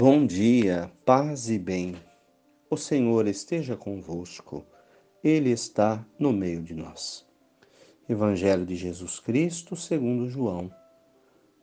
Bom 0.00 0.24
dia, 0.24 0.92
paz 1.04 1.50
e 1.50 1.58
bem. 1.58 1.96
O 2.70 2.76
Senhor 2.76 3.26
esteja 3.26 3.76
convosco, 3.76 4.64
Ele 5.24 5.50
está 5.50 6.06
no 6.16 6.32
meio 6.32 6.62
de 6.62 6.72
nós. 6.72 7.26
Evangelho 8.08 8.64
de 8.64 8.76
Jesus 8.76 9.18
Cristo, 9.18 9.74
segundo 9.74 10.28
João, 10.28 10.72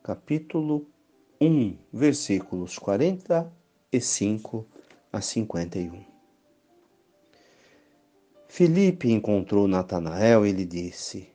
capítulo 0.00 0.86
1, 1.40 1.76
versículos 1.92 2.78
45 2.78 4.64
a 5.12 5.20
51. 5.20 6.04
Filipe 8.46 9.10
encontrou 9.10 9.66
Natanael 9.66 10.46
e 10.46 10.52
lhe 10.52 10.64
disse: 10.64 11.28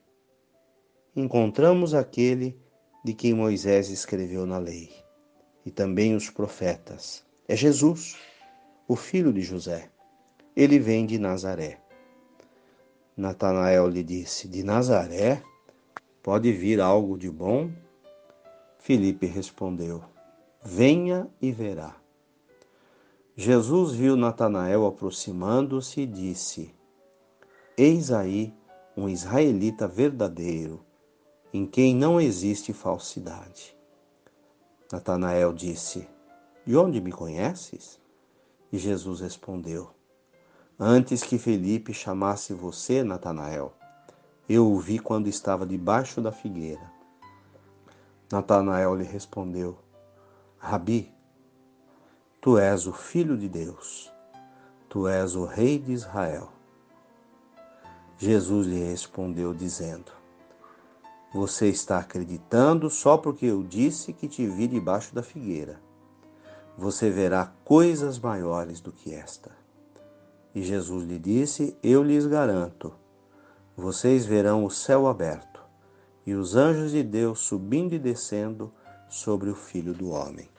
Encontramos 1.13 1.93
aquele 1.93 2.57
de 3.03 3.13
quem 3.13 3.33
Moisés 3.33 3.89
escreveu 3.89 4.45
na 4.45 4.59
lei 4.59 5.03
e 5.65 5.71
também 5.71 6.15
os 6.15 6.29
profetas. 6.29 7.25
É 7.47 7.55
Jesus, 7.55 8.15
o 8.87 8.95
filho 8.95 9.33
de 9.33 9.41
José. 9.41 9.89
Ele 10.55 10.79
vem 10.79 11.05
de 11.05 11.17
Nazaré. 11.17 11.79
Natanael 13.17 13.87
lhe 13.87 14.03
disse: 14.03 14.47
De 14.47 14.63
Nazaré? 14.63 15.41
Pode 16.21 16.51
vir 16.51 16.79
algo 16.79 17.17
de 17.17 17.29
bom? 17.29 17.71
Filipe 18.79 19.25
respondeu: 19.25 20.03
Venha 20.63 21.27
e 21.41 21.51
verá. 21.51 21.95
Jesus 23.35 23.93
viu 23.93 24.15
Natanael 24.15 24.85
aproximando-se 24.85 26.01
e 26.01 26.05
disse: 26.05 26.73
Eis 27.77 28.11
aí 28.11 28.53
um 28.95 29.09
israelita 29.09 29.87
verdadeiro, 29.87 30.85
em 31.53 31.65
quem 31.65 31.93
não 31.93 32.19
existe 32.19 32.71
falsidade. 32.71 33.74
Natanael 34.95 35.51
disse: 35.51 36.07
De 36.65 36.77
onde 36.77 37.01
me 37.01 37.11
conheces? 37.11 37.99
E 38.71 38.77
Jesus 38.77 39.19
respondeu: 39.19 39.89
Antes 40.79 41.21
que 41.21 41.37
Felipe 41.37 41.93
chamasse 41.93 42.53
você, 42.53 43.03
Natanael, 43.03 43.73
eu 44.47 44.71
o 44.71 44.79
vi 44.79 44.97
quando 44.97 45.27
estava 45.27 45.65
debaixo 45.65 46.21
da 46.21 46.31
figueira. 46.31 46.89
Natanael 48.31 48.95
lhe 48.95 49.03
respondeu: 49.03 49.77
Rabi, 50.57 51.13
tu 52.39 52.57
és 52.57 52.87
o 52.87 52.93
filho 52.93 53.37
de 53.37 53.49
Deus, 53.49 54.09
tu 54.87 55.09
és 55.09 55.35
o 55.35 55.43
rei 55.43 55.77
de 55.77 55.91
Israel. 55.91 56.47
Jesus 58.17 58.65
lhe 58.65 58.81
respondeu, 58.81 59.53
dizendo: 59.53 60.13
você 61.35 61.67
está 61.67 61.97
acreditando 61.97 62.89
só 62.89 63.17
porque 63.17 63.45
eu 63.45 63.61
disse 63.61 64.13
que 64.13 64.25
te 64.25 64.47
vi 64.47 64.69
debaixo 64.69 65.13
da 65.13 65.21
figueira. 65.21 65.81
Você 66.77 67.09
verá 67.09 67.51
coisas 67.65 68.17
maiores 68.17 68.79
do 68.79 68.89
que 68.89 69.13
esta. 69.13 69.51
E 70.53 70.63
Jesus 70.63 71.03
lhe 71.03 71.19
disse: 71.19 71.77
Eu 71.83 72.01
lhes 72.01 72.25
garanto, 72.25 72.93
vocês 73.75 74.25
verão 74.25 74.63
o 74.63 74.71
céu 74.71 75.07
aberto 75.07 75.59
e 76.25 76.33
os 76.33 76.55
anjos 76.55 76.91
de 76.91 77.03
Deus 77.03 77.39
subindo 77.39 77.93
e 77.93 77.99
descendo 77.99 78.71
sobre 79.09 79.49
o 79.49 79.55
Filho 79.55 79.93
do 79.93 80.11
Homem. 80.11 80.49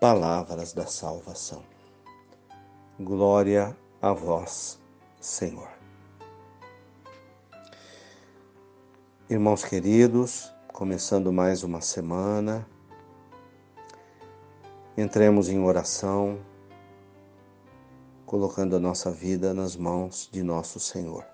Palavras 0.00 0.72
da 0.72 0.86
salvação. 0.86 1.64
Glória 3.00 3.76
a 4.00 4.12
vós, 4.12 4.80
Senhor. 5.20 5.83
Irmãos 9.34 9.64
queridos, 9.64 10.54
começando 10.72 11.32
mais 11.32 11.64
uma 11.64 11.80
semana, 11.80 12.64
entremos 14.96 15.48
em 15.48 15.58
oração, 15.58 16.38
colocando 18.24 18.76
a 18.76 18.78
nossa 18.78 19.10
vida 19.10 19.52
nas 19.52 19.74
mãos 19.74 20.30
de 20.30 20.40
nosso 20.44 20.78
Senhor. 20.78 21.26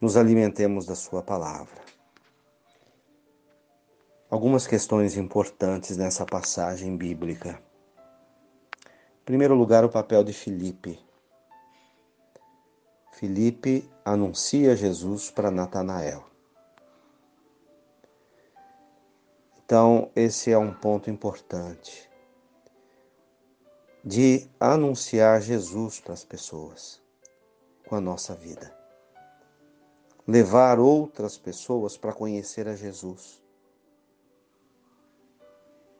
Nos 0.00 0.16
alimentemos 0.16 0.86
da 0.86 0.94
Sua 0.94 1.24
palavra. 1.24 1.82
Algumas 4.30 4.68
questões 4.68 5.16
importantes 5.16 5.96
nessa 5.96 6.24
passagem 6.24 6.96
bíblica. 6.96 7.60
Em 9.22 9.24
primeiro 9.24 9.56
lugar, 9.56 9.84
o 9.84 9.90
papel 9.90 10.22
de 10.22 10.32
Filipe 10.32 11.04
Filipe 13.14 13.88
anuncia 14.04 14.74
Jesus 14.74 15.30
para 15.30 15.48
Natanael. 15.48 16.24
Então, 19.64 20.10
esse 20.16 20.50
é 20.50 20.58
um 20.58 20.74
ponto 20.74 21.08
importante 21.08 22.10
de 24.04 24.50
anunciar 24.58 25.40
Jesus 25.40 26.00
para 26.00 26.12
as 26.12 26.24
pessoas 26.24 27.00
com 27.86 27.94
a 27.94 28.00
nossa 28.00 28.34
vida. 28.34 28.76
Levar 30.26 30.80
outras 30.80 31.38
pessoas 31.38 31.96
para 31.96 32.12
conhecer 32.12 32.66
a 32.66 32.74
Jesus. 32.74 33.40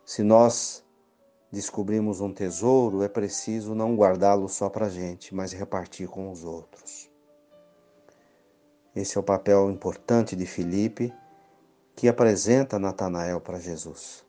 Se 0.05 0.25
nós 0.25 0.84
descobrimos 1.55 2.21
um 2.21 2.33
tesouro, 2.33 3.03
é 3.03 3.09
preciso 3.09 3.75
não 3.75 3.97
guardá-lo 3.97 4.49
só 4.49 4.69
para 4.69 4.87
a 4.87 4.91
gente, 4.91 5.35
mas 5.35 5.53
repartir 5.53 6.09
com 6.09 6.31
os 6.31 6.45
outros. 6.45 7.09
Esse 8.95 9.17
é 9.17 9.21
o 9.21 9.25
papel 9.25 9.71
importante 9.71 10.37
de 10.37 10.45
Filipe, 10.45 11.15
que 11.97 12.09
apresenta 12.09 12.79
Natanael 12.79 13.41
para 13.41 13.59
Jesus. 13.59 14.25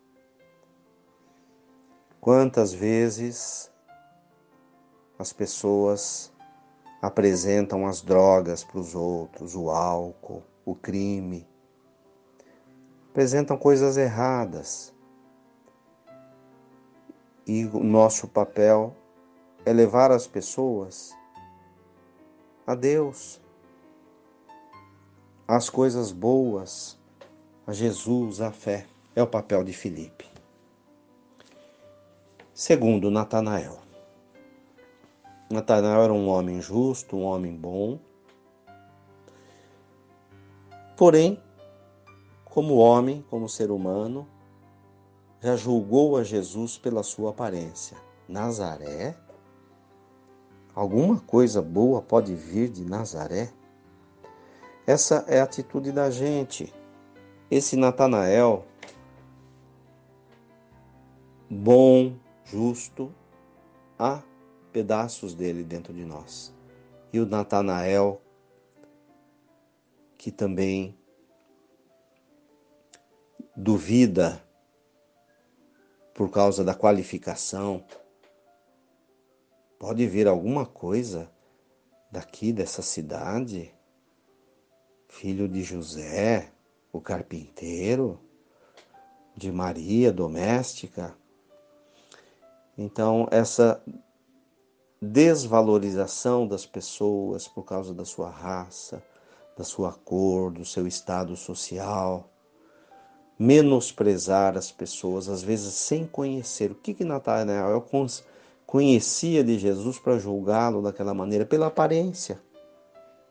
Quantas 2.22 2.74
vezes 2.74 3.72
as 5.18 5.34
pessoas 5.34 6.32
apresentam 7.02 7.88
as 7.88 8.02
drogas 8.02 8.64
para 8.64 8.80
os 8.80 8.94
outros, 8.94 9.56
o 9.56 9.70
álcool, 9.70 10.44
o 10.64 10.76
crime, 10.76 11.48
apresentam 13.10 13.58
coisas 13.58 13.98
erradas 13.98 14.95
e 17.48 17.66
o 17.66 17.84
nosso 17.84 18.28
papel 18.28 18.96
é 19.66 19.72
levar 19.72 20.12
as 20.12 20.26
pessoas 20.26 21.16
a 22.66 22.74
Deus, 22.74 23.40
às 25.48 25.70
coisas 25.70 26.12
boas, 26.12 26.98
a 27.68 27.74
Jesus, 27.74 28.42
a 28.42 28.52
fé. 28.52 28.88
É 29.16 29.24
o 29.24 29.28
papel 29.28 29.64
de 29.64 29.72
Filipe. 29.72 30.26
Segundo, 32.54 33.10
Natanael. 33.10 33.78
Natanael 35.50 36.02
era 36.02 36.14
um 36.14 36.28
homem 36.28 36.60
justo, 36.60 37.16
um 37.16 37.24
homem 37.24 37.56
bom. 37.56 38.00
Porém, 40.98 41.42
como 42.46 42.76
homem, 42.76 43.24
como 43.30 43.48
ser 43.48 43.72
humano, 43.72 44.28
já 45.42 45.56
julgou 45.56 46.18
a 46.18 46.24
Jesus 46.24 46.78
pela 46.78 47.04
sua 47.04 47.32
aparência. 47.32 47.98
Nazaré? 48.28 49.16
Alguma 50.74 51.20
coisa 51.20 51.62
boa 51.62 52.02
pode 52.02 52.36
vir 52.36 52.70
de 52.70 52.84
Nazaré? 52.84 53.52
Essa 54.86 55.26
é 55.28 55.40
a 55.40 55.44
atitude 55.44 55.92
da 55.92 56.10
gente. 56.10 56.74
Esse 57.50 57.76
Natanael, 57.76 58.66
bom, 61.50 62.16
justo, 62.44 63.12
há 63.98 64.22
pedaços 64.74 65.34
dele 65.34 65.64
dentro 65.64 65.94
de 65.94 66.04
nós. 66.04 66.54
E 67.14 67.20
o 67.20 67.26
Natanael, 67.26 68.22
que 70.18 70.32
também 70.32 70.98
duvida 73.56 74.45
por 76.16 76.32
causa 76.32 76.64
da 76.64 76.74
qualificação. 76.74 77.84
Pode 79.78 80.08
vir 80.08 80.28
alguma 80.28 80.66
coisa 80.66 81.30
daqui 82.10 82.54
dessa 82.54 82.82
cidade? 82.82 83.76
Filho 85.10 85.48
de 85.48 85.62
José, 85.62 86.52
o 86.92 87.02
carpinteiro, 87.02 88.18
de 89.36 89.52
Maria, 89.52 90.12
doméstica. 90.12 91.14
Então, 92.78 93.28
essa 93.30 93.84
desvalorização 95.02 96.48
das 96.48 96.66
pessoas 96.66 97.46
por 97.46 97.64
causa 97.64 97.94
da 97.94 98.06
sua 98.06 98.30
raça, 98.30 99.04
da 99.58 99.66
sua 99.66 99.92
cor, 99.92 100.50
do 100.52 100.64
seu 100.64 100.88
estado 100.88 101.36
social, 101.36 102.30
menosprezar 103.38 104.58
as 104.58 104.72
pessoas, 104.72 105.28
às 105.28 105.44
vezes 105.44 105.74
sem 105.74 106.06
conhecer. 106.06 106.72
O 106.72 106.76
que, 106.76 106.94
que 106.94 107.04
Natanael 107.04 107.86
conhecia 108.66 109.44
de 109.44 109.60
Jesus 109.60 110.00
para 110.00 110.18
julgá-lo 110.18 110.82
daquela 110.82 111.14
maneira? 111.14 111.46
Pela 111.46 111.68
aparência. 111.68 112.40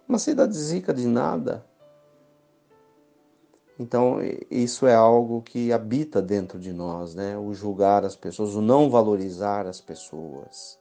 Uma 0.08 0.18
cidade 0.18 0.54
zica 0.56 0.92
de 0.92 1.06
nada. 1.06 1.64
Então, 3.78 4.18
isso 4.50 4.86
é 4.86 4.94
algo 4.94 5.42
que 5.42 5.72
habita 5.72 6.22
dentro 6.22 6.60
de 6.60 6.72
nós, 6.72 7.14
né? 7.14 7.36
O 7.36 7.52
julgar 7.52 8.04
as 8.04 8.14
pessoas, 8.14 8.54
o 8.54 8.60
não 8.60 8.88
valorizar 8.88 9.66
as 9.66 9.80
pessoas 9.80 10.78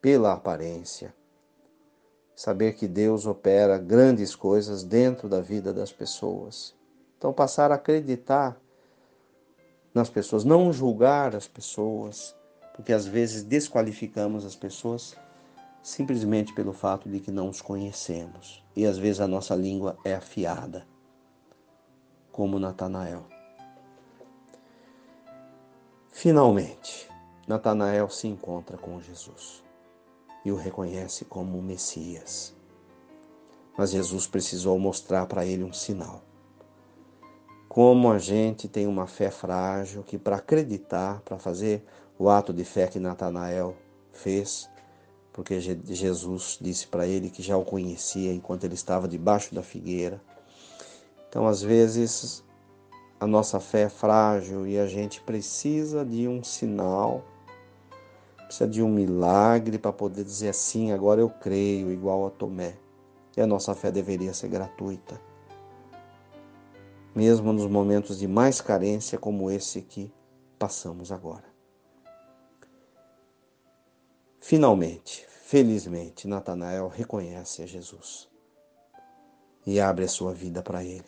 pela 0.00 0.34
aparência. 0.34 1.14
Saber 2.34 2.74
que 2.74 2.86
Deus 2.86 3.26
opera 3.26 3.78
grandes 3.78 4.34
coisas 4.34 4.82
dentro 4.82 5.28
da 5.28 5.40
vida 5.40 5.72
das 5.72 5.92
pessoas. 5.92 6.74
Então, 7.20 7.34
passar 7.34 7.70
a 7.70 7.74
acreditar 7.74 8.58
nas 9.92 10.08
pessoas, 10.08 10.42
não 10.42 10.72
julgar 10.72 11.36
as 11.36 11.46
pessoas, 11.46 12.34
porque 12.74 12.94
às 12.94 13.04
vezes 13.04 13.42
desqualificamos 13.42 14.42
as 14.42 14.56
pessoas 14.56 15.14
simplesmente 15.82 16.54
pelo 16.54 16.72
fato 16.72 17.10
de 17.10 17.20
que 17.20 17.30
não 17.30 17.50
os 17.50 17.60
conhecemos. 17.60 18.64
E 18.74 18.86
às 18.86 18.96
vezes 18.96 19.20
a 19.20 19.28
nossa 19.28 19.54
língua 19.54 19.98
é 20.02 20.14
afiada, 20.14 20.86
como 22.32 22.58
Natanael. 22.58 23.26
Finalmente, 26.10 27.06
Natanael 27.46 28.08
se 28.08 28.28
encontra 28.28 28.78
com 28.78 28.98
Jesus 28.98 29.62
e 30.42 30.50
o 30.50 30.56
reconhece 30.56 31.26
como 31.26 31.58
o 31.58 31.62
Messias. 31.62 32.56
Mas 33.76 33.90
Jesus 33.90 34.26
precisou 34.26 34.78
mostrar 34.78 35.26
para 35.26 35.44
ele 35.44 35.62
um 35.62 35.72
sinal. 35.74 36.29
Como 37.70 38.10
a 38.10 38.18
gente 38.18 38.66
tem 38.66 38.84
uma 38.84 39.06
fé 39.06 39.30
frágil 39.30 40.02
que, 40.02 40.18
para 40.18 40.34
acreditar, 40.34 41.20
para 41.20 41.38
fazer 41.38 41.84
o 42.18 42.28
ato 42.28 42.52
de 42.52 42.64
fé 42.64 42.88
que 42.88 42.98
Natanael 42.98 43.76
fez, 44.12 44.68
porque 45.32 45.60
Jesus 45.60 46.58
disse 46.60 46.88
para 46.88 47.06
ele 47.06 47.30
que 47.30 47.44
já 47.44 47.56
o 47.56 47.64
conhecia 47.64 48.34
enquanto 48.34 48.64
ele 48.64 48.74
estava 48.74 49.06
debaixo 49.06 49.54
da 49.54 49.62
figueira. 49.62 50.20
Então, 51.28 51.46
às 51.46 51.62
vezes, 51.62 52.42
a 53.20 53.26
nossa 53.26 53.60
fé 53.60 53.82
é 53.82 53.88
frágil 53.88 54.66
e 54.66 54.76
a 54.76 54.88
gente 54.88 55.20
precisa 55.20 56.04
de 56.04 56.26
um 56.26 56.42
sinal, 56.42 57.24
precisa 58.46 58.68
de 58.68 58.82
um 58.82 58.88
milagre 58.88 59.78
para 59.78 59.92
poder 59.92 60.24
dizer 60.24 60.48
assim: 60.48 60.90
agora 60.90 61.20
eu 61.20 61.30
creio, 61.30 61.92
igual 61.92 62.26
a 62.26 62.30
Tomé. 62.30 62.74
E 63.36 63.40
a 63.40 63.46
nossa 63.46 63.76
fé 63.76 63.92
deveria 63.92 64.34
ser 64.34 64.48
gratuita. 64.48 65.29
Mesmo 67.14 67.52
nos 67.52 67.66
momentos 67.66 68.18
de 68.18 68.28
mais 68.28 68.60
carência, 68.60 69.18
como 69.18 69.50
esse 69.50 69.82
que 69.82 70.12
passamos 70.58 71.10
agora. 71.10 71.44
Finalmente, 74.40 75.26
felizmente, 75.42 76.26
Natanael 76.26 76.88
reconhece 76.88 77.62
a 77.62 77.66
Jesus 77.66 78.28
e 79.66 79.80
abre 79.80 80.04
a 80.04 80.08
sua 80.08 80.32
vida 80.32 80.62
para 80.62 80.82
ele. 80.84 81.04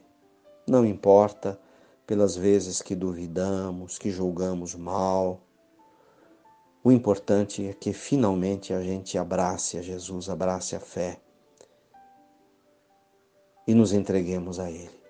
Não 0.66 0.84
importa 0.84 1.58
pelas 2.06 2.36
vezes 2.36 2.82
que 2.82 2.94
duvidamos, 2.94 3.98
que 3.98 4.10
julgamos 4.10 4.74
mal. 4.74 5.40
O 6.84 6.92
importante 6.92 7.66
é 7.66 7.72
que 7.72 7.92
finalmente 7.92 8.72
a 8.72 8.82
gente 8.82 9.16
abrace 9.16 9.78
a 9.78 9.82
Jesus, 9.82 10.28
abrace 10.28 10.76
a 10.76 10.80
fé 10.80 11.20
e 13.66 13.74
nos 13.74 13.92
entreguemos 13.92 14.58
a 14.58 14.70
Ele, 14.70 15.01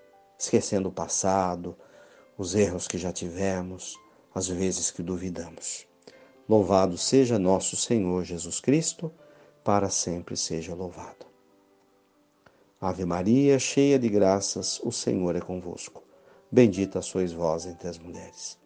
esquecendo 0.42 0.88
o 0.88 0.92
passado, 0.92 1.76
os 2.36 2.54
erros 2.54 2.88
que 2.88 2.98
já 2.98 3.12
tivemos, 3.12 3.96
as 4.34 4.48
vezes 4.48 4.90
que 4.90 5.02
duvidamos. 5.02 5.86
Louvado 6.48 6.98
seja 6.98 7.38
nosso 7.38 7.76
Senhor 7.76 8.24
Jesus 8.24 8.58
Cristo, 8.58 9.12
para 9.62 9.88
sempre 9.88 10.36
seja 10.36 10.74
louvado. 10.74 11.26
Ave 12.80 13.04
Maria, 13.04 13.56
cheia 13.60 13.96
de 13.96 14.08
graças, 14.08 14.80
o 14.82 14.90
Senhor 14.90 15.36
é 15.36 15.40
convosco. 15.40 16.02
Bendita 16.50 17.00
sois 17.00 17.32
vós 17.32 17.64
entre 17.64 17.86
as 17.86 17.96
mulheres. 17.96 18.58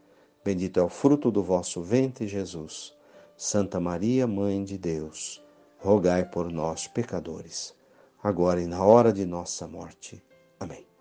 Bendito 0.42 0.80
é 0.80 0.82
o 0.82 0.88
fruto 0.88 1.30
do 1.30 1.42
vosso 1.42 1.82
ventre, 1.82 2.26
Jesus. 2.26 2.94
Santa 3.36 3.78
Maria, 3.78 4.26
Mãe 4.26 4.64
de 4.64 4.78
Deus, 4.78 5.44
rogai 5.78 6.24
por 6.24 6.50
nós, 6.50 6.88
pecadores, 6.88 7.74
agora 8.22 8.62
e 8.62 8.66
na 8.66 8.82
hora 8.82 9.12
de 9.12 9.26
nossa 9.26 9.68
morte. 9.68 10.24
Amém. 10.58 10.95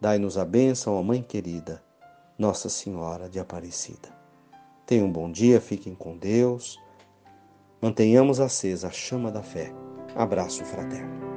Dai-nos 0.00 0.38
a 0.38 0.44
bênção, 0.44 0.94
ó 0.94 1.02
Mãe 1.02 1.22
querida, 1.22 1.82
Nossa 2.38 2.68
Senhora 2.68 3.28
de 3.28 3.40
Aparecida. 3.40 4.08
Tenham 4.86 5.06
um 5.06 5.12
bom 5.12 5.30
dia, 5.30 5.60
fiquem 5.60 5.94
com 5.94 6.16
Deus. 6.16 6.78
Mantenhamos 7.82 8.38
acesa 8.38 8.88
a 8.88 8.92
chama 8.92 9.30
da 9.30 9.42
fé. 9.42 9.72
Abraço 10.14 10.64
fraterno. 10.64 11.27